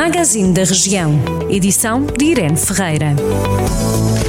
[0.00, 1.12] Magazine da Região.
[1.50, 3.14] Edição de Irene Ferreira.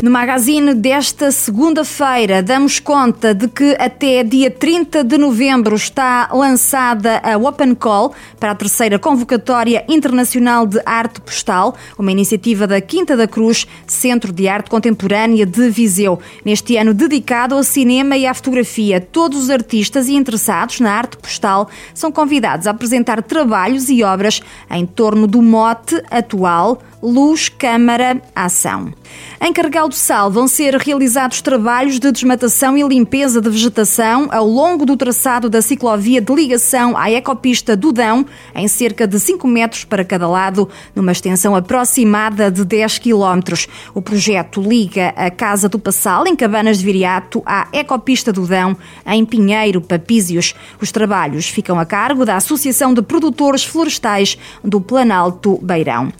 [0.02, 7.22] No magazine desta segunda-feira, damos conta de que até dia 30 de novembro está lançada
[7.24, 13.16] a Open Call para a terceira convocatória internacional de arte postal, uma iniciativa da Quinta
[13.16, 16.20] da Cruz, Centro de Arte Contemporânea de Viseu.
[16.44, 21.16] Neste ano dedicado ao cinema e à fotografia, todos os artistas e interessados na arte
[21.16, 24.42] postal são convidados a apresentar trabalhos e obras
[24.72, 28.94] em torno do mote atual Luz, Câmara, Ação.
[29.42, 34.46] Em Carregal do Sal vão ser realizados trabalhos de desmatação e limpeza de vegetação ao
[34.46, 39.48] longo do traçado da ciclovia de ligação à ecopista do Dão, em cerca de 5
[39.48, 43.68] metros para cada lado, numa extensão aproximada de 10 quilómetros.
[43.96, 48.78] O projeto liga a Casa do Passal, em Cabanas de Viriato, à ecopista do Dão,
[49.08, 50.54] em Pinheiro, Papísios.
[50.80, 56.12] Os trabalhos ficam a cargo da Associação de Produtores Florestais do Planalto Beirão.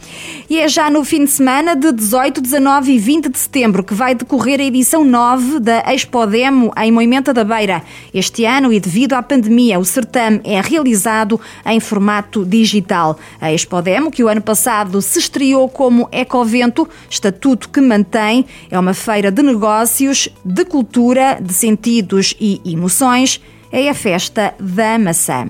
[0.50, 3.94] E é já no fim de semana de 18, 19 e 20 de setembro que
[3.94, 7.84] vai decorrer a edição 9 da Expodemo em Moimenta da Beira.
[8.14, 13.18] Este ano, e devido à pandemia, o certame é realizado em formato digital.
[13.40, 18.94] A Expodemo, que o ano passado se estreou como Ecovento, estatuto que mantém, é uma
[18.94, 23.42] feira de negócios, de cultura, de sentidos e emoções.
[23.72, 25.50] É a festa da maçã.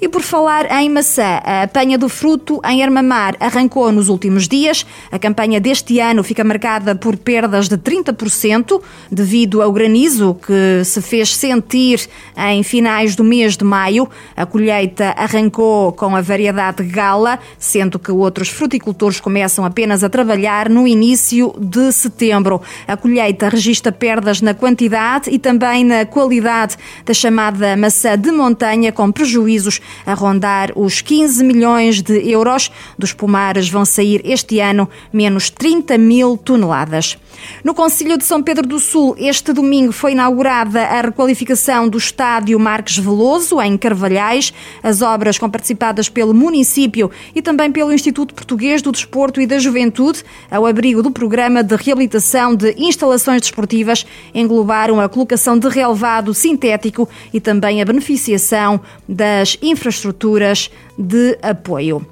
[0.00, 4.86] E por falar em maçã, a apanha do fruto em Armamar arrancou nos últimos dias.
[5.10, 11.00] A campanha deste ano fica marcada por perdas de 30% devido ao granizo que se
[11.02, 14.08] fez sentir em finais do mês de maio.
[14.36, 20.68] A colheita arrancou com a variedade gala, sendo que outros fruticultores começam apenas a trabalhar
[20.68, 22.60] no início de setembro.
[22.86, 28.92] A colheita registra perdas na quantidade e também na qualidade da chamada maçã de montanha,
[28.92, 29.59] com prejuízo
[30.06, 32.70] a rondar os 15 milhões de euros.
[32.98, 37.18] Dos pomares vão sair este ano menos 30 mil toneladas.
[37.64, 42.58] No Conselho de São Pedro do Sul, este domingo foi inaugurada a requalificação do estádio
[42.58, 44.52] Marques Veloso, em Carvalhais.
[44.82, 49.58] As obras com participadas pelo município e também pelo Instituto Português do Desporto e da
[49.58, 56.32] Juventude, ao abrigo do programa de reabilitação de instalações desportivas, englobaram a colocação de relevado
[56.34, 62.06] sintético e também a beneficiação das infraestruturas de apoio.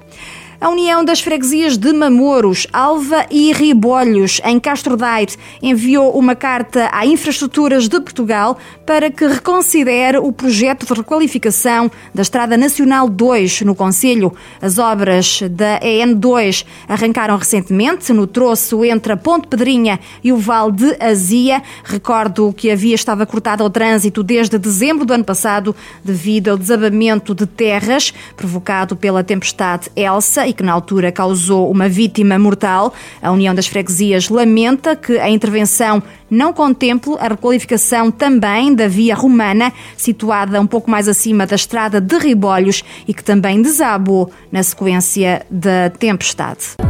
[0.61, 6.89] A União das Freguesias de Mamoros, Alva e Ribolhos, em Castro Daire, enviou uma carta
[6.91, 13.61] à Infraestruturas de Portugal para que reconsidere o projeto de requalificação da Estrada Nacional 2
[13.61, 14.33] no Conselho.
[14.61, 20.73] As obras da EN2 arrancaram recentemente no troço entre a Ponte Pedrinha e o Val
[20.73, 21.63] de Azia.
[21.85, 26.57] Recordo que a via estava cortada ao trânsito desde dezembro do ano passado devido ao
[26.57, 32.93] desabamento de terras provocado pela tempestade Elsa e que na altura causou uma vítima mortal.
[33.21, 39.15] A União das Freguesias lamenta que a intervenção não contemple a requalificação também da via
[39.15, 44.63] romana, situada um pouco mais acima da estrada de Ribolhos e que também desabou na
[44.63, 46.88] sequência da tempestade.